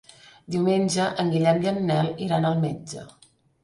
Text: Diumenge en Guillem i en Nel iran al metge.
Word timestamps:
Diumenge 0.55 1.05
en 1.25 1.31
Guillem 1.35 1.63
i 1.69 1.71
en 1.75 1.81
Nel 1.93 2.13
iran 2.29 2.53
al 2.53 2.63
metge. 2.69 3.09